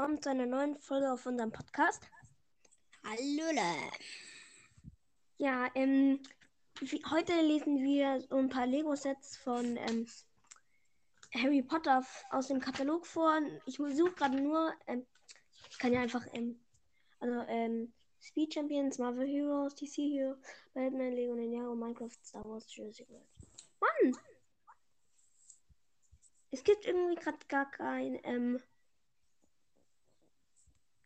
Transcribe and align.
willkommen 0.00 0.22
zu 0.22 0.30
einer 0.30 0.46
neuen 0.46 0.78
Folge 0.78 1.12
auf 1.12 1.26
unserem 1.26 1.52
Podcast. 1.52 2.02
Hallöle. 3.04 3.60
Ja, 5.36 5.70
ähm, 5.74 6.22
heute 7.10 7.34
lesen 7.42 7.84
wir 7.84 8.22
so 8.22 8.36
ein 8.36 8.48
paar 8.48 8.66
Lego-Sets 8.66 9.36
von 9.36 9.76
ähm, 9.76 10.06
Harry 11.34 11.60
Potter 11.60 12.02
aus 12.30 12.48
dem 12.48 12.60
Katalog 12.60 13.06
vor. 13.06 13.42
Ich 13.66 13.76
suche 13.76 14.12
gerade 14.12 14.40
nur, 14.40 14.72
ähm, 14.86 15.04
ich 15.68 15.78
kann 15.78 15.92
ja 15.92 16.00
einfach, 16.00 16.24
ähm, 16.32 16.58
also, 17.18 17.38
ähm, 17.48 17.92
Speed 18.22 18.54
Champions, 18.54 18.96
Marvel 18.96 19.28
Heroes, 19.28 19.74
DC 19.74 19.96
Heroes, 19.98 20.38
Batman, 20.72 21.12
Lego 21.12 21.34
Ninjago, 21.34 21.74
Minecraft, 21.74 22.24
Star 22.24 22.44
Wars, 22.46 22.74
Jurassic 22.74 23.06
World. 23.10 23.28
Mann! 23.80 24.16
Es 26.52 26.64
gibt 26.64 26.86
irgendwie 26.86 27.16
gerade 27.16 27.38
gar 27.48 27.70
kein, 27.70 28.18
ähm, 28.24 28.62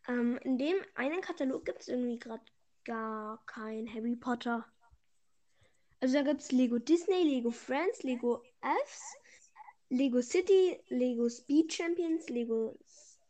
ähm, 0.07 0.37
in 0.43 0.57
dem 0.57 0.75
einen 0.95 1.21
Katalog 1.21 1.65
gibt 1.65 1.81
es 1.81 1.87
irgendwie 1.87 2.19
gerade 2.19 2.43
gar 2.83 3.43
kein 3.45 3.91
Harry 3.93 4.15
Potter. 4.15 4.65
Also 5.99 6.15
da 6.15 6.23
gibt 6.23 6.41
es 6.41 6.51
Lego 6.51 6.77
Disney, 6.77 7.23
Lego 7.23 7.51
Friends, 7.51 8.03
Lego 8.03 8.43
Elves, 8.61 9.01
Lego 9.89 10.21
City, 10.21 10.79
Lego 10.89 11.29
Speed 11.29 11.71
Champions, 11.73 12.29
Lego 12.29 12.77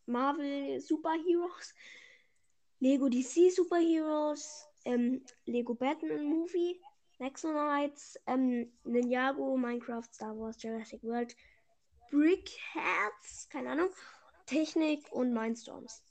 Marvel 0.07 0.79
Superheroes, 0.81 1.73
Lego 2.79 3.07
DC 3.09 3.49
Superheroes, 3.51 4.67
ähm, 4.83 5.23
Lego 5.45 5.73
Batman 5.73 6.25
Movie, 6.25 6.81
Nexonites, 7.19 8.19
ähm, 8.27 8.71
Ninjago, 8.83 9.57
Minecraft, 9.57 10.03
Star 10.11 10.37
Wars, 10.37 10.61
Jurassic 10.61 11.01
World, 11.03 11.35
Brickheads, 12.11 13.47
keine 13.49 13.71
Ahnung, 13.71 13.89
Technik 14.45 15.11
und 15.11 15.33
Mindstorms. 15.33 16.03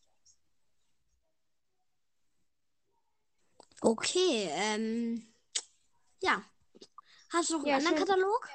Okay, 3.84 4.48
ähm. 4.50 5.26
Ja. 6.22 6.42
Hast 7.30 7.50
du 7.50 7.58
noch 7.58 7.64
einen 7.64 7.68
Ja, 7.68 7.76
anderen 7.76 7.98
schön. 7.98 8.06
Katalog? 8.06 8.48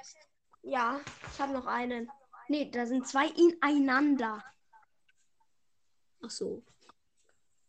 Ja, 0.63 1.01
ich 1.31 1.39
habe 1.39 1.53
noch 1.53 1.67
einen. 1.67 2.11
Nee, 2.47 2.71
da 2.71 2.87
sind 2.87 3.07
zwei 3.07 3.27
ineinander. 3.27 4.43
Ach 6.23 6.31
so. 6.31 6.63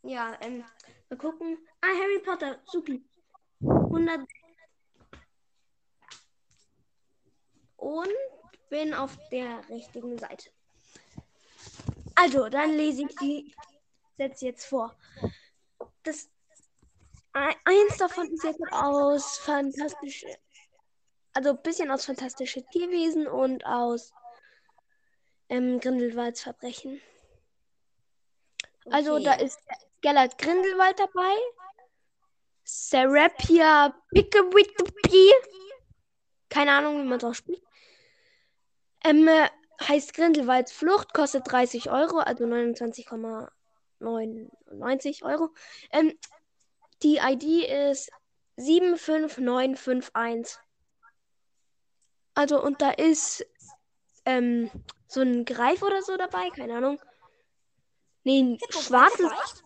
Ja, 0.02 0.38
ähm, 0.40 0.64
wir 1.08 1.18
gucken. 1.18 1.58
Ah, 1.82 1.88
Harry 1.88 2.20
Potter, 2.20 2.62
supi. 2.64 3.04
100. 3.60 4.26
Und 7.76 8.08
bin 8.70 8.94
auf 8.94 9.18
der 9.30 9.68
richtigen 9.68 10.16
Seite. 10.16 10.50
Also, 12.14 12.48
dann 12.48 12.70
lese 12.70 13.02
ich 13.02 13.14
die 13.16 13.54
Sätze 14.16 14.46
jetzt 14.46 14.64
vor. 14.64 14.96
Das 16.04 16.30
eins 17.32 17.96
davon 17.98 18.30
ist 18.32 18.44
jetzt 18.44 18.60
aus 18.72 19.38
fantastische, 19.38 20.28
also 21.32 21.50
ein 21.50 21.62
bisschen 21.62 21.90
aus 21.90 22.04
fantastische 22.04 22.64
Tierwesen 22.66 23.26
und 23.26 23.64
aus 23.64 24.12
ähm, 25.48 25.80
Grindelwalds 25.80 26.42
Verbrechen. 26.42 27.00
Also 28.90 29.14
Okay. 29.14 29.24
da 29.24 29.32
ist 29.34 29.58
Gellert 30.00 30.38
Grindelwald 30.38 30.98
dabei. 30.98 31.34
Serapia 32.64 33.94
Pickawicki. 34.12 35.32
Keine 36.48 36.72
Ahnung, 36.72 37.02
wie 37.02 37.08
man 37.08 37.18
es 37.18 37.24
ausspricht. 37.24 37.62
Ähm, 39.04 39.28
äh, 39.28 39.48
heißt 39.86 40.14
Grindelwalds 40.14 40.72
Flucht, 40.72 41.14
kostet 41.14 41.50
30 41.50 41.90
Euro, 41.90 42.18
also 42.18 42.44
29,99 42.44 45.24
Euro. 45.24 45.50
Ähm, 45.92 46.18
die 47.02 47.18
ID 47.18 47.68
ist 47.68 48.10
75951. 48.56 50.58
Also, 52.34 52.62
und 52.62 52.80
da 52.80 52.90
ist 52.90 53.44
ähm, 54.24 54.70
so 55.08 55.20
ein 55.20 55.44
Greif 55.44 55.82
oder 55.82 56.00
so 56.02 56.16
dabei, 56.16 56.48
keine 56.50 56.76
Ahnung. 56.76 57.00
Nee, 58.24 58.42
ein 58.42 58.52
Hippogreif 58.52 58.84
schwarzes, 58.84 59.32
vielleicht? 59.32 59.64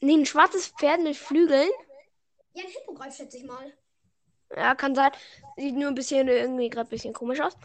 nee, 0.00 0.14
ein 0.14 0.26
schwarzes 0.26 0.68
Pferd 0.68 1.02
mit 1.02 1.16
Flügeln. 1.16 1.70
Ja, 2.54 2.64
ein 2.64 2.70
Hippogreif 2.70 3.16
schätze 3.16 3.38
ich 3.38 3.44
mal. 3.44 3.72
Ja, 4.56 4.74
kann 4.74 4.94
sein. 4.94 5.12
Sieht 5.56 5.74
nur 5.74 5.88
ein 5.88 5.94
bisschen 5.94 6.28
irgendwie 6.28 6.70
gerade 6.70 6.88
ein 6.88 6.90
bisschen 6.90 7.14
komisch 7.14 7.40
aus. 7.40 7.56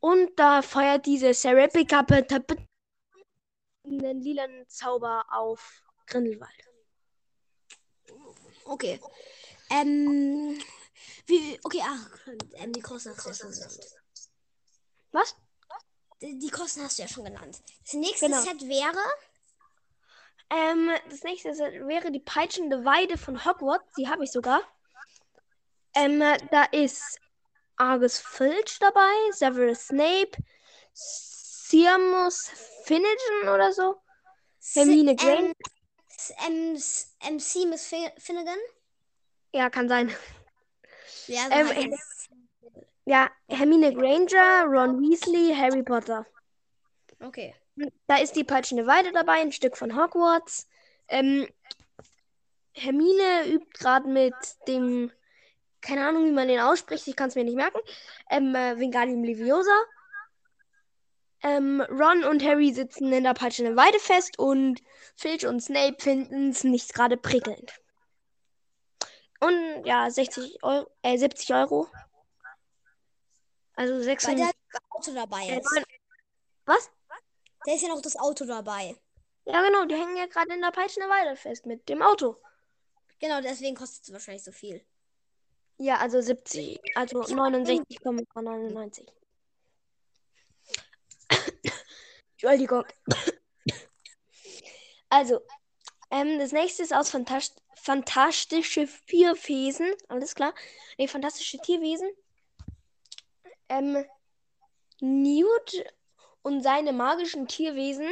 Und 0.00 0.38
da 0.38 0.62
feuert 0.62 1.06
diese 1.06 1.34
Serapika 1.34 2.06
einen 3.84 4.20
lilanen 4.20 4.68
Zauber 4.68 5.24
auf 5.30 5.82
Grindelwald. 6.06 6.68
Okay. 8.68 9.00
Ähm. 9.70 10.62
Wie, 11.26 11.58
okay, 11.62 11.82
ach, 11.82 12.08
ähm, 12.54 12.72
die 12.72 12.80
Kosten 12.80 13.10
hast 13.10 13.24
du 13.24 13.28
ja 13.30 13.34
schon 13.34 13.50
genannt. 13.50 13.80
Was? 15.12 15.36
Die, 16.20 16.38
die 16.38 16.50
Kosten 16.50 16.82
hast 16.82 16.98
du 16.98 17.02
ja 17.02 17.08
schon 17.08 17.24
genannt. 17.24 17.62
Das 17.84 17.92
nächste 17.94 18.26
Genau. 18.26 18.40
Set 18.40 18.60
wäre. 18.62 18.98
Ähm, 20.50 20.90
das 21.10 21.22
nächste 21.22 21.50
ist- 21.50 21.60
wäre 21.60 22.10
die 22.10 22.20
peitschende 22.20 22.84
Weide 22.84 23.18
von 23.18 23.44
Hogwarts. 23.44 23.92
Die 23.96 24.08
habe 24.08 24.24
ich 24.24 24.32
sogar. 24.32 24.60
Ähm, 25.94 26.20
da 26.50 26.64
ist 26.64 27.20
Argus 27.76 28.18
Filch 28.18 28.78
dabei, 28.80 29.12
Severus 29.32 29.86
Snape, 29.86 30.32
Seamus 30.92 32.50
Finnegan 32.84 33.48
oder 33.54 33.72
so. 33.72 34.00
Hermine 34.72 35.14
Granger. 35.16 35.40
Ähm, 35.48 35.54
S- 36.30 37.14
ähm, 37.20 37.34
M- 37.34 37.38
Seamus 37.40 37.86
Fin- 37.86 38.10
Finnegan. 38.18 38.58
Ja, 39.52 39.70
kann 39.70 39.88
sein. 39.88 40.14
Ja, 41.26 41.44
so 41.44 41.50
Ähm, 41.52 41.92
es. 41.92 42.28
Ja, 43.04 43.30
Hermine 43.48 43.94
Granger, 43.94 44.64
Ron 44.66 45.00
Weasley, 45.00 45.54
Harry 45.54 45.82
Potter. 45.82 46.26
Okay. 47.20 47.54
Da 48.06 48.16
ist 48.16 48.36
die 48.36 48.44
peitschende 48.44 48.86
Weide 48.86 49.12
dabei, 49.12 49.40
ein 49.40 49.52
Stück 49.52 49.76
von 49.76 49.96
Hogwarts. 49.96 50.68
Ähm, 51.08 51.48
Hermine 52.74 53.46
übt 53.46 53.70
gerade 53.78 54.08
mit 54.08 54.34
dem, 54.66 55.10
keine 55.80 56.06
Ahnung, 56.06 56.26
wie 56.26 56.32
man 56.32 56.48
den 56.48 56.60
ausspricht, 56.60 57.06
ich 57.08 57.16
kann 57.16 57.28
es 57.28 57.34
mir 57.34 57.44
nicht 57.44 57.56
merken, 57.56 57.78
ähm, 58.30 58.54
äh, 58.54 58.78
Wingardium 58.78 59.24
Leviosa. 59.24 59.76
Ähm, 61.42 61.80
Ron 61.82 62.24
und 62.24 62.42
Harry 62.42 62.72
sitzen 62.72 63.12
in 63.12 63.24
der 63.24 63.34
peitschenden 63.34 63.76
Weide 63.76 63.98
fest 64.00 64.38
und 64.38 64.82
Filch 65.16 65.46
und 65.46 65.60
Snape 65.60 65.96
finden 66.00 66.50
es 66.50 66.64
nicht 66.64 66.92
gerade 66.94 67.16
prickelnd. 67.16 67.80
Und 69.40 69.84
ja, 69.84 70.10
60 70.10 70.62
Euro, 70.64 70.90
äh, 71.02 71.16
70 71.16 71.54
Euro. 71.54 71.88
Also 73.74 73.94
Weil 73.94 74.02
600. 74.02 74.38
der 74.38 74.50
das 74.72 74.82
Auto 74.90 75.14
dabei 75.14 75.46
Äh, 75.46 75.60
Was? 76.64 76.90
Da 77.64 77.72
ist 77.72 77.82
ja 77.82 77.88
noch 77.88 78.02
das 78.02 78.16
Auto 78.16 78.44
dabei. 78.44 78.96
Ja, 79.44 79.62
genau, 79.62 79.84
die 79.84 79.94
hängen 79.94 80.16
ja 80.16 80.26
gerade 80.26 80.52
in 80.52 80.60
der 80.60 80.72
peitschenden 80.72 81.10
Weide 81.10 81.36
fest 81.36 81.66
mit 81.66 81.88
dem 81.88 82.02
Auto. 82.02 82.36
Genau, 83.20 83.40
deswegen 83.40 83.76
kostet 83.76 84.04
es 84.04 84.12
wahrscheinlich 84.12 84.44
so 84.44 84.52
viel. 84.52 84.84
Ja, 85.78 85.98
also 85.98 86.20
70, 86.20 86.80
also 86.96 87.22
69,99. 87.22 89.06
Entschuldigung. 92.40 92.84
Also, 95.10 95.40
ähm, 96.10 96.38
das 96.38 96.52
nächste 96.52 96.82
ist 96.82 96.94
aus 96.94 97.10
Fantas 97.10 97.54
Fantastische 97.74 98.86
Vierwesen. 98.86 99.92
Alles 100.08 100.34
klar. 100.34 100.54
Nee, 100.98 101.08
Fantastische 101.08 101.58
Tierwesen. 101.58 102.08
Ähm, 103.68 104.04
Newt 105.00 105.84
und 106.42 106.62
seine 106.62 106.92
magischen 106.92 107.48
Tierwesen 107.48 108.08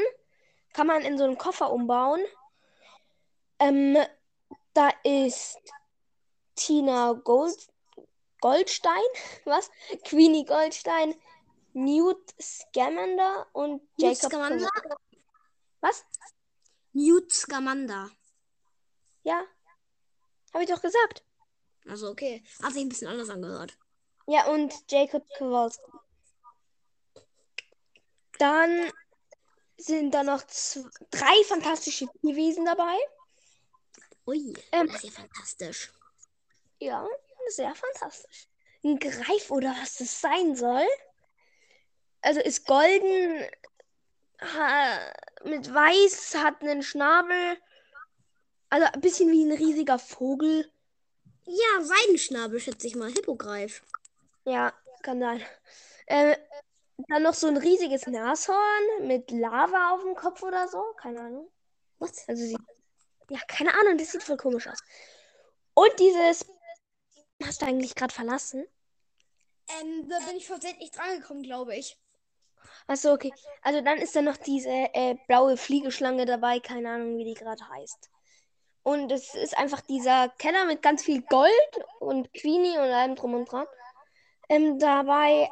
kann 0.72 0.86
man 0.86 1.02
in 1.02 1.18
so 1.18 1.24
einen 1.24 1.38
Koffer 1.38 1.70
umbauen. 1.70 2.20
Ähm, 3.58 3.98
da 4.72 4.90
ist 5.04 5.58
Tina 6.54 7.12
Gold 7.12 7.68
Goldstein, 8.40 9.02
was? 9.44 9.70
Queenie 10.04 10.44
Goldstein, 10.44 11.14
Newt 11.76 12.34
Scamander 12.40 13.46
und 13.52 13.82
Newt 13.98 14.16
Jacob. 14.16 14.32
Scamander? 14.32 14.70
Was? 15.82 16.04
Newt 16.94 17.30
Scamander. 17.30 18.10
Ja. 19.24 19.44
Habe 20.54 20.64
ich 20.64 20.70
doch 20.70 20.80
gesagt. 20.80 21.22
Also 21.86 22.08
okay. 22.08 22.42
Hat 22.62 22.72
sich 22.72 22.80
ein 22.82 22.88
bisschen 22.88 23.08
anders 23.08 23.28
angehört. 23.28 23.76
Ja, 24.26 24.46
und 24.46 24.72
Jacob 24.90 25.22
Kowalski. 25.36 25.82
Dann 28.38 28.90
sind 29.76 30.12
da 30.12 30.22
noch 30.22 30.42
zw- 30.44 30.90
drei 31.10 31.44
fantastische 31.44 32.06
Tierwesen 32.22 32.64
dabei. 32.64 32.96
Ui, 34.26 34.54
Ähm. 34.72 34.88
ja 34.90 35.10
fantastisch. 35.10 35.92
Ja, 36.78 37.06
sehr 37.48 37.74
fantastisch. 37.74 38.48
Ein 38.82 38.98
Greif 38.98 39.50
oder 39.50 39.74
was 39.80 39.96
das 39.96 40.20
sein 40.22 40.56
soll. 40.56 40.86
Also 42.26 42.40
ist 42.40 42.66
golden, 42.66 43.46
ha, 44.40 44.98
mit 45.44 45.72
weiß, 45.72 46.34
hat 46.38 46.60
einen 46.60 46.82
Schnabel. 46.82 47.56
Also 48.68 48.88
ein 48.92 49.00
bisschen 49.00 49.30
wie 49.30 49.44
ein 49.44 49.52
riesiger 49.52 50.00
Vogel. 50.00 50.68
Ja, 51.44 51.84
Seidenschnabel, 51.84 52.58
schätze 52.58 52.88
ich 52.88 52.96
mal. 52.96 53.12
Hippogreif. 53.12 53.84
Ja, 54.44 54.72
kann 55.04 55.20
sein. 55.20 55.40
Äh, 56.06 56.36
dann 57.06 57.22
noch 57.22 57.34
so 57.34 57.46
ein 57.46 57.58
riesiges 57.58 58.08
Nashorn 58.08 59.06
mit 59.06 59.30
Lava 59.30 59.94
auf 59.94 60.02
dem 60.02 60.16
Kopf 60.16 60.42
oder 60.42 60.66
so. 60.66 60.82
Keine 60.96 61.20
Ahnung. 61.20 61.48
Was? 62.00 62.28
Also 62.28 62.42
sie. 62.42 62.58
Ja, 63.30 63.38
keine 63.46 63.72
Ahnung, 63.72 63.98
das 63.98 64.10
sieht 64.10 64.24
voll 64.24 64.36
komisch 64.36 64.66
aus. 64.66 64.82
Und 65.74 65.92
dieses. 66.00 66.44
Hast 67.44 67.62
du 67.62 67.66
eigentlich 67.66 67.94
gerade 67.94 68.12
verlassen? 68.12 68.66
Ähm, 69.80 70.08
da 70.08 70.18
bin 70.26 70.36
ich 70.36 70.48
versehentlich 70.48 70.90
drangekommen, 70.90 71.44
glaube 71.44 71.76
ich. 71.76 71.96
Achso, 72.86 73.12
okay. 73.12 73.32
Also 73.62 73.80
dann 73.80 73.98
ist 73.98 74.14
da 74.14 74.22
noch 74.22 74.36
diese 74.36 74.70
äh, 74.70 75.16
blaue 75.26 75.56
Fliegeschlange 75.56 76.24
dabei, 76.24 76.60
keine 76.60 76.90
Ahnung, 76.90 77.18
wie 77.18 77.24
die 77.24 77.34
gerade 77.34 77.68
heißt. 77.68 78.10
Und 78.82 79.10
es 79.10 79.34
ist 79.34 79.58
einfach 79.58 79.80
dieser 79.80 80.28
Keller 80.38 80.64
mit 80.66 80.80
ganz 80.80 81.02
viel 81.02 81.22
Gold 81.22 81.50
und 81.98 82.32
Queenie 82.32 82.78
und 82.78 82.84
allem 82.84 83.16
drum 83.16 83.34
und 83.34 83.50
dran. 83.50 83.66
Ähm, 84.48 84.78
dabei, 84.78 85.50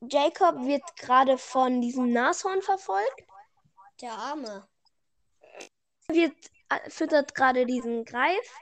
Jacob 0.00 0.66
wird 0.66 0.82
gerade 0.96 1.38
von 1.38 1.80
diesem 1.80 2.12
Nashorn 2.12 2.62
verfolgt. 2.62 3.22
Der 4.00 4.12
Arme. 4.12 4.66
Wird, 6.08 6.34
äh, 6.68 6.90
füttert 6.90 7.34
gerade 7.34 7.64
diesen 7.64 8.04
Greif. 8.04 8.58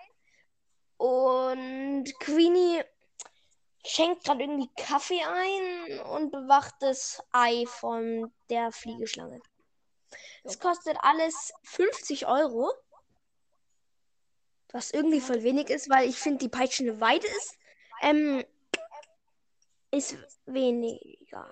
Und 0.98 2.04
Queenie 2.20 2.82
schenkt 3.88 4.24
gerade 4.24 4.42
irgendwie 4.42 4.70
Kaffee 4.76 5.22
ein 5.22 6.00
und 6.00 6.30
bewacht 6.30 6.74
das 6.80 7.22
Ei 7.32 7.64
von 7.66 8.30
der 8.50 8.70
Fliegeschlange. 8.70 9.40
Es 10.44 10.60
kostet 10.60 10.98
alles 11.00 11.54
50 11.64 12.26
Euro. 12.26 12.70
Was 14.70 14.90
irgendwie 14.90 15.20
voll 15.20 15.42
wenig 15.42 15.70
ist, 15.70 15.88
weil 15.88 16.06
ich 16.08 16.18
finde, 16.18 16.40
die 16.40 16.50
peitschende 16.50 17.00
Weide 17.00 17.26
ist, 17.26 17.56
ähm, 18.02 18.44
ist 19.90 20.18
weniger. 20.44 21.50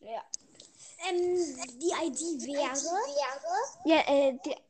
Ja. 0.00 0.22
Ähm, 1.08 1.36
die 1.80 1.92
ID 2.04 2.20
wäre. 2.46 2.76
Ja, 3.86 4.00
äh, 4.06 4.38
der, 4.44 4.60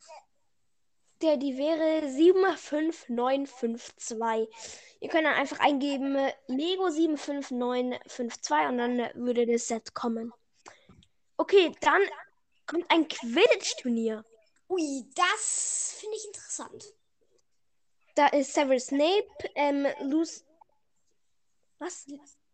der, 1.22 1.36
die 1.36 1.58
wäre 1.58 2.08
75952. 2.08 4.91
Ihr 5.02 5.08
könnt 5.08 5.24
dann 5.26 5.34
einfach 5.34 5.58
eingeben 5.58 6.16
Lego 6.46 6.88
75952 6.88 8.68
und 8.68 8.78
dann 8.78 8.98
würde 9.14 9.46
das 9.46 9.66
Set 9.66 9.94
kommen. 9.94 10.32
Okay, 11.36 11.72
dann 11.80 12.02
kommt 12.68 12.88
ein 12.88 13.08
Quidditch-Turnier. 13.08 14.24
Ui, 14.68 15.04
das 15.16 15.96
finde 15.98 16.16
ich 16.16 16.24
interessant. 16.26 16.84
Da 18.14 18.28
ist 18.28 18.54
Severus 18.54 18.86
Snape, 18.86 19.26
ähm, 19.56 19.88
Luce. 20.02 20.44
Was? 21.80 22.06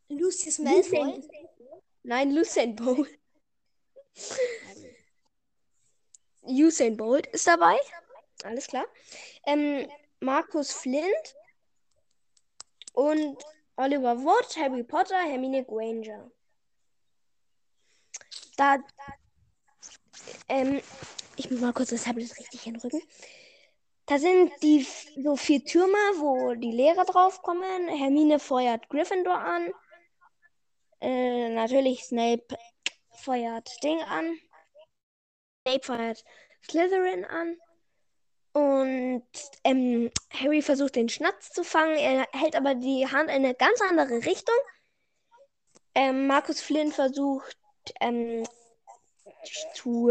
Lucius 0.08 0.58
Malfoy. 0.58 1.22
Nein, 2.02 2.30
Lucien 2.30 2.74
Bolt. 2.74 3.10
Usain 6.40 6.96
Bolt 6.96 7.26
ist 7.26 7.46
dabei. 7.46 7.76
Alles 8.42 8.68
klar. 8.68 8.86
Ähm, 9.44 9.86
Markus 10.20 10.72
Flint 10.72 11.36
und 12.98 13.38
Oliver 13.76 14.18
Wood, 14.24 14.56
Harry 14.56 14.82
Potter, 14.82 15.20
Hermine 15.22 15.64
Granger. 15.64 16.32
Da, 18.56 18.78
ähm, 20.48 20.82
ich 21.36 21.48
muss 21.48 21.60
mal 21.60 21.72
kurz 21.72 21.90
das 21.90 22.02
Tablet 22.02 22.36
richtig 22.36 22.62
hinrücken. 22.62 23.00
Da 24.06 24.18
sind 24.18 24.50
die 24.64 24.84
so 25.22 25.36
vier 25.36 25.64
Türme, 25.64 25.96
wo 26.16 26.54
die 26.54 26.72
Lehrer 26.72 27.04
draufkommen. 27.04 27.86
Hermine 27.86 28.40
feuert 28.40 28.88
Gryffindor 28.88 29.38
an. 29.38 29.72
Äh, 31.00 31.50
natürlich 31.50 32.02
Snape 32.02 32.48
feuert 33.12 33.70
Ding 33.84 34.02
an. 34.02 34.36
Snape 35.62 35.86
feuert 35.86 36.24
Slytherin 36.68 37.24
an. 37.26 37.56
Und 38.58 39.22
ähm, 39.62 40.10
Harry 40.32 40.62
versucht 40.62 40.96
den 40.96 41.08
Schnatz 41.08 41.52
zu 41.52 41.62
fangen. 41.62 41.96
Er 41.96 42.26
hält 42.32 42.56
aber 42.56 42.74
die 42.74 43.06
Hand 43.06 43.30
in 43.30 43.36
eine 43.44 43.54
ganz 43.54 43.80
andere 43.80 44.24
Richtung. 44.26 44.56
Ähm, 45.94 46.26
Markus 46.26 46.60
Flynn 46.60 46.90
versucht 46.90 47.56
ähm, 48.00 48.42
zu, 49.74 50.10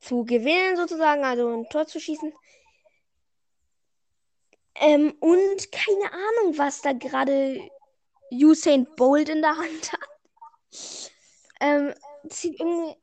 zu 0.00 0.24
gewinnen, 0.24 0.78
sozusagen, 0.78 1.22
also 1.22 1.50
ein 1.50 1.68
Tor 1.68 1.86
zu 1.86 2.00
schießen. 2.00 2.32
Ähm, 4.76 5.14
und 5.20 5.70
keine 5.70 6.10
Ahnung, 6.10 6.56
was 6.56 6.80
da 6.80 6.94
gerade 6.94 7.60
Usain 8.32 8.86
Bolt 8.96 9.28
in 9.28 9.42
der 9.42 9.54
Hand 9.54 9.92
hat. 9.92 11.10
Ähm, 11.60 11.92
sieht 12.30 12.58
irgendwie 12.58 12.96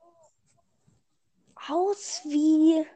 aus 1.67 2.21
wie. 2.23 2.87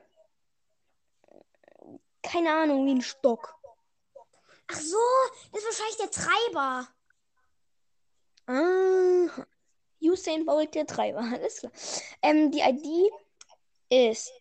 Keine 2.21 2.53
Ahnung, 2.53 2.85
wie 2.85 2.95
ein 2.95 3.01
Stock. 3.01 3.55
Ach 4.67 4.79
so, 4.79 4.97
das 5.51 5.63
ist 5.63 5.67
wahrscheinlich 5.67 5.97
der 5.97 6.11
Treiber. 6.11 6.87
Ah, 8.47 9.27
Usain 10.01 10.45
Bolt, 10.45 10.73
der 10.75 10.85
Treiber, 10.85 11.19
alles 11.33 11.59
klar. 11.59 11.71
Ähm, 12.21 12.51
die 12.51 12.61
ID 12.61 13.11
ist 13.89 14.31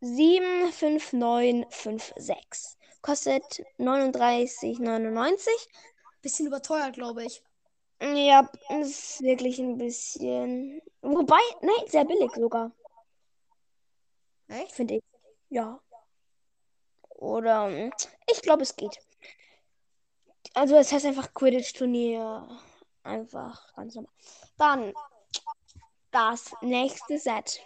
75956. 0.00 2.78
Kostet 3.02 3.62
39,99. 3.78 5.48
Bisschen 6.22 6.46
überteuert, 6.46 6.94
glaube 6.94 7.24
ich. 7.24 7.42
Ja, 8.00 8.48
ist 8.80 9.20
wirklich 9.22 9.58
ein 9.58 9.76
bisschen. 9.78 10.82
Wobei, 11.00 11.40
nein, 11.62 11.86
sehr 11.86 12.04
billig 12.04 12.30
sogar, 12.34 12.72
Echt? 14.48 14.72
finde 14.72 14.96
ich. 14.96 15.02
Ja. 15.48 15.80
Oder 17.18 17.66
hm, 17.68 17.92
ich 18.30 18.42
glaube, 18.42 18.62
es 18.62 18.76
geht. 18.76 18.98
Also, 20.54 20.76
es 20.76 20.92
heißt 20.92 21.06
einfach 21.06 21.32
Quidditch-Turnier. 21.34 22.46
Einfach 23.02 23.72
ganz 23.74 23.94
normal. 23.94 24.12
Dann 24.58 24.94
das 26.10 26.54
nächste 26.60 27.18
Set. 27.18 27.60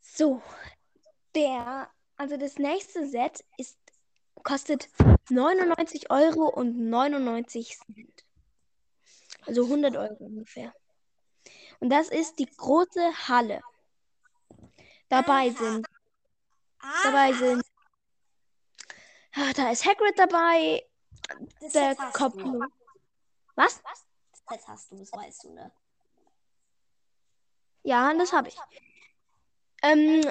So, 0.00 0.40
der, 1.34 1.90
also 2.16 2.36
das 2.36 2.58
nächste 2.58 3.06
Set 3.08 3.44
ist, 3.58 3.78
kostet 4.42 4.88
99 5.30 6.10
Euro 6.10 6.48
und 6.48 6.76
99 6.78 7.78
Cent. 7.78 8.24
Also 9.46 9.64
100 9.64 9.96
Euro 9.96 10.24
ungefähr. 10.24 10.74
Und 11.80 11.90
das 11.90 12.08
ist 12.08 12.38
die 12.38 12.46
große 12.46 13.28
Halle. 13.28 13.60
Dabei 15.08 15.50
sind, 15.50 15.86
Ah, 16.80 17.02
dabei 17.04 17.32
sind, 17.32 17.62
ah, 19.34 19.52
da 19.54 19.70
ist 19.70 19.84
Hagrid 19.86 20.18
dabei, 20.18 20.86
das 21.60 21.72
der 21.72 21.94
Kopf. 22.12 22.36
du. 22.36 22.60
Was? 23.54 23.80
Das 23.82 24.04
Set 24.48 24.68
hast 24.68 24.92
du, 24.92 24.96
das 24.98 25.12
weißt 25.12 25.44
du, 25.44 25.52
ne? 25.54 25.72
Ja, 27.82 28.12
das 28.14 28.32
habe 28.32 28.48
ich. 28.48 28.56
Ähm, 29.82 30.22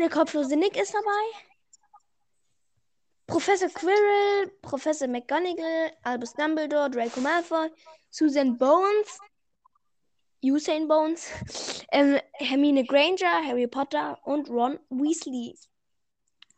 der 0.00 0.10
kopflose 0.10 0.56
Nick 0.56 0.76
ist 0.76 0.94
dabei. 0.94 1.50
Professor 3.26 3.68
Quirrell, 3.68 4.48
Professor 4.60 5.06
McGonagall, 5.06 5.92
Albus 6.02 6.32
Dumbledore, 6.34 6.90
Draco 6.90 7.20
Malfoy, 7.20 7.70
Susan 8.10 8.58
Bones, 8.58 9.18
Usain 10.42 10.88
Bones, 10.88 11.30
ähm, 11.92 12.18
Hermine 12.32 12.84
Granger, 12.84 13.44
Harry 13.46 13.68
Potter 13.68 14.18
und 14.24 14.50
Ron 14.50 14.80
Weasley. 14.88 15.56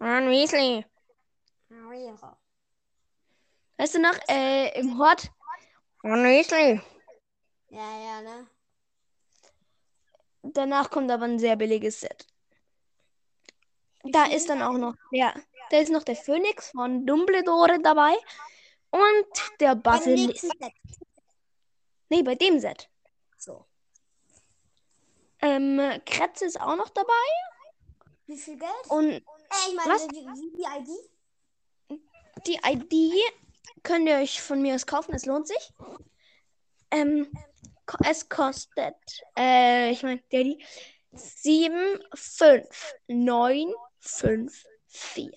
Ron 0.00 0.30
Weasley. 0.30 0.86
Weißt 3.76 3.94
du 3.94 4.00
noch, 4.00 4.16
äh, 4.28 4.78
im 4.80 4.98
Hort? 4.98 5.30
Ron 6.04 6.24
Weasley. 6.24 6.80
Ja, 7.68 8.00
ja, 8.00 8.22
ne? 8.22 8.46
Danach 10.42 10.90
kommt 10.90 11.10
aber 11.10 11.24
ein 11.24 11.38
sehr 11.38 11.56
billiges 11.56 12.00
Set. 12.00 12.31
Da 14.04 14.24
ist 14.24 14.48
dann 14.48 14.62
auch 14.62 14.78
noch, 14.78 14.94
ja, 15.10 15.34
da 15.70 15.78
ist 15.78 15.90
noch 15.90 16.02
der 16.02 16.16
Phönix 16.16 16.70
von 16.70 17.06
Dumbledore 17.06 17.80
dabei 17.80 18.14
und 18.90 19.60
der 19.60 19.74
Basilisk. 19.76 20.46
Nee, 22.08 22.22
bei 22.22 22.34
dem 22.34 22.58
Set. 22.58 22.88
So. 23.38 23.64
Ähm, 25.40 25.80
Kretze 26.04 26.44
ist 26.44 26.60
auch 26.60 26.76
noch 26.76 26.90
dabei. 26.90 27.12
Wie 28.26 28.36
viel 28.36 28.56
Geld? 28.56 28.70
Und 28.88 29.10
äh, 29.10 29.20
ich 29.68 29.74
meine, 29.74 29.94
was? 29.94 30.08
wie, 30.08 30.26
wie 30.26 30.56
die 30.56 30.62
ID? 30.62 31.12
die 32.46 32.58
ID 32.64 33.14
könnt 33.82 34.08
ihr 34.08 34.16
euch 34.16 34.40
von 34.40 34.62
mir 34.62 34.74
aus 34.74 34.86
kaufen. 34.86 35.14
Es 35.14 35.26
lohnt 35.26 35.48
sich. 35.48 35.72
Ähm, 36.90 37.30
es 38.08 38.28
kostet, 38.28 38.94
äh, 39.36 39.90
ich 39.90 40.02
meine, 40.02 40.22
Daddy, 40.30 40.64
7, 41.12 42.00
5, 42.14 42.94
9, 43.08 43.72
5, 44.02 44.66
4. 44.88 45.30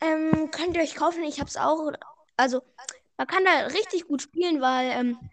Ähm, 0.00 0.50
könnt 0.50 0.76
ihr 0.76 0.82
euch 0.82 0.94
kaufen? 0.96 1.22
Ich 1.24 1.40
hab's 1.40 1.56
auch. 1.56 1.92
Also, 2.36 2.62
man 3.16 3.26
kann 3.26 3.44
da 3.44 3.66
richtig 3.66 4.08
gut 4.08 4.22
spielen, 4.22 4.60
weil, 4.60 4.90
ähm, 4.90 5.30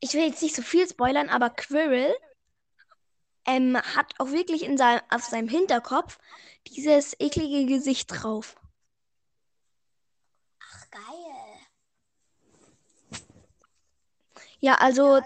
ich 0.00 0.12
will 0.14 0.26
jetzt 0.26 0.42
nicht 0.42 0.54
so 0.54 0.62
viel 0.62 0.86
spoilern, 0.88 1.28
aber 1.28 1.50
Quirrell 1.50 2.14
ähm, 3.46 3.76
hat 3.76 4.12
auch 4.18 4.30
wirklich 4.30 4.62
in 4.64 4.76
seinem, 4.76 5.00
auf 5.10 5.24
seinem 5.24 5.48
Hinterkopf 5.48 6.18
dieses 6.66 7.14
eklige 7.18 7.66
Gesicht 7.66 8.08
drauf. 8.10 8.56
Ach, 10.60 10.90
geil. 10.90 11.36
Ja, 14.60 14.74
also 14.74 15.20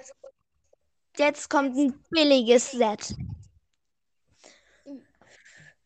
jetzt 1.16 1.50
kommt 1.50 1.76
ein 1.76 2.04
billiges 2.10 2.70
Set. 2.72 3.14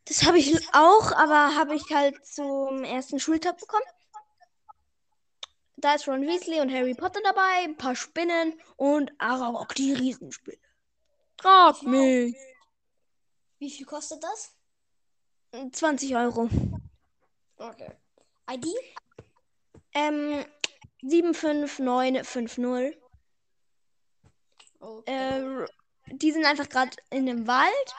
Das 0.06 0.24
habe 0.26 0.38
ich 0.38 0.54
auch, 0.74 1.12
aber 1.12 1.54
habe 1.56 1.74
ich 1.74 1.90
halt 1.90 2.24
zum 2.26 2.84
ersten 2.84 3.18
Schultag 3.18 3.58
bekommen. 3.58 3.84
Da 5.76 5.94
ist 5.94 6.06
Ron 6.08 6.26
Weasley 6.26 6.60
und 6.60 6.72
Harry 6.72 6.94
Potter 6.94 7.20
dabei, 7.22 7.64
ein 7.64 7.76
paar 7.76 7.96
Spinnen 7.96 8.60
und 8.76 9.12
Aragog, 9.18 9.74
die 9.74 9.92
Riesenspinne. 9.92 10.58
Trag 11.36 11.82
mich. 11.82 12.36
Wie 13.58 13.70
viel 13.70 13.86
kostet 13.86 14.22
das? 14.22 14.54
20 15.72 16.16
Euro. 16.16 16.48
Okay. 17.56 17.90
ID? 18.50 18.66
Ähm, 19.94 20.44
75950. 21.02 22.98
Okay. 24.80 25.04
Äh, 25.06 25.66
die 26.12 26.32
sind 26.32 26.44
einfach 26.44 26.68
gerade 26.68 26.96
in 27.10 27.28
einem 27.28 27.46
Wald 27.46 27.94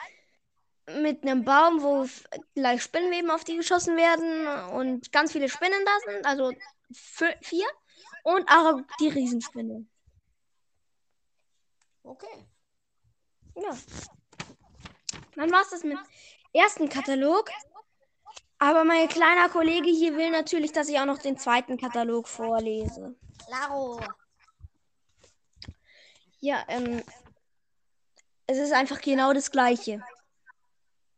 mit 0.87 1.23
einem 1.23 1.43
Baum, 1.43 1.81
wo 1.81 2.07
gleich 2.53 2.83
Spinnenweben 2.83 3.31
auf 3.31 3.43
die 3.43 3.57
geschossen 3.57 3.97
werden 3.97 4.47
und 4.73 5.11
ganz 5.11 5.31
viele 5.31 5.49
Spinnen 5.49 5.83
da 5.85 6.11
sind, 6.11 6.25
also 6.25 6.51
vier. 7.41 7.65
Und 8.23 8.49
Arab 8.49 8.81
die 8.99 9.09
Riesenspinne. 9.09 9.85
okay. 12.03 12.47
Ja. 13.55 13.77
Dann 15.35 15.51
war's 15.51 15.69
das 15.69 15.83
mit 15.83 15.97
dem 15.97 16.05
ersten 16.53 16.89
Katalog. 16.89 17.49
Aber 18.57 18.83
mein 18.83 19.07
kleiner 19.07 19.49
Kollege 19.49 19.89
hier 19.89 20.15
will 20.15 20.31
natürlich, 20.31 20.71
dass 20.71 20.89
ich 20.89 20.99
auch 20.99 21.05
noch 21.05 21.19
den 21.19 21.37
zweiten 21.37 21.77
Katalog 21.77 22.27
vorlese. 22.27 23.15
Klaro. 23.45 23.99
Ja, 26.39 26.63
ähm, 26.67 27.03
es 28.47 28.57
ist 28.57 28.71
einfach 28.71 29.01
genau 29.01 29.33
das 29.33 29.51
gleiche. 29.51 30.03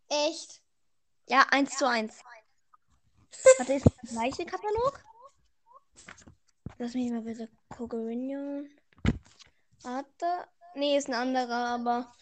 Echt? 0.09 0.61
Ja, 1.27 1.45
eins 1.51 1.77
zu 1.77 1.87
eins. 1.87 2.23
Warte, 3.57 3.73
ist 3.73 3.85
das 3.85 4.11
gleiche 4.11 4.45
Katalog? 4.45 5.03
Lass 6.77 6.93
mich 6.93 7.11
mal 7.11 7.21
bitte 7.21 7.49
gucken. 7.69 8.69
Warte. 9.81 10.47
Nee, 10.75 10.97
ist 10.97 11.07
ein 11.07 11.15
anderer, 11.15 11.69
aber 11.69 12.13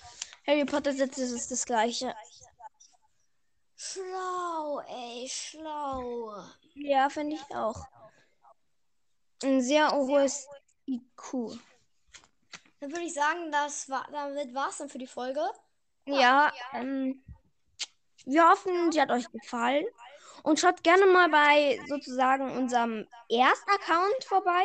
Harry 0.48 0.66
Potter 0.66 0.94
Sitz 0.94 1.18
ist 1.18 1.52
das 1.52 1.66
gleiche. 1.66 2.16
Schlau, 3.76 4.80
ey, 4.88 5.28
schlau. 5.30 6.44
Ja, 6.76 7.10
finde 7.10 7.36
ich 7.36 7.56
auch. 7.56 7.86
Ein 9.44 9.62
sehr 9.62 9.92
hohes 9.92 10.48
IQ. 10.88 11.60
Dann 12.80 12.92
würde 12.92 13.04
ich 13.04 13.14
sagen, 13.14 13.52
das 13.52 13.90
war, 13.90 14.08
damit 14.12 14.54
war 14.54 14.70
es 14.70 14.78
dann 14.78 14.90
für 14.90 15.00
die 15.00 15.08
Folge. 15.08 15.42
Ja, 16.06 16.54
ähm, 16.74 17.25
wir 18.26 18.50
hoffen, 18.50 18.92
sie 18.92 19.02
hat 19.02 19.12
euch 19.12 19.30
gefallen. 19.32 19.86
Und 20.44 20.60
schaut 20.60 20.84
gerne 20.84 21.06
mal 21.08 21.30
bei 21.30 21.80
sozusagen 21.88 22.52
unserem 22.58 23.08
ersten 23.30 23.70
Account 23.72 24.24
vorbei. 24.26 24.64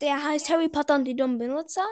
Der 0.00 0.22
heißt 0.22 0.48
Harry 0.50 0.68
Potter 0.68 0.94
und 0.96 1.04
die 1.04 1.16
dummen 1.16 1.38
Benutzer. 1.38 1.84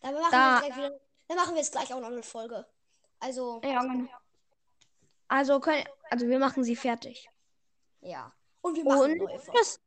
Dann 0.00 0.14
machen, 0.14 0.30
Da- 0.32 0.62
wir 0.62 0.76
wieder, 0.76 1.00
dann 1.28 1.36
machen 1.36 1.54
wir 1.54 1.60
jetzt 1.60 1.72
gleich 1.72 1.92
auch 1.92 2.00
noch 2.00 2.08
eine 2.08 2.22
Folge. 2.22 2.66
Also, 3.20 3.60
Ja, 3.62 3.82
genau. 3.82 4.08
Also, 5.28 5.60
können, 5.60 5.84
also 6.10 6.26
wir 6.26 6.38
machen 6.38 6.64
sie 6.64 6.74
fertig. 6.74 7.28
ja. 8.00 8.32
Und 8.62 8.76
wir 8.76 8.84
machen 8.84 9.12
Und 9.12 9.16
neue 9.18 9.38
Folgen. 9.38 9.52
tschüss. 9.58 9.80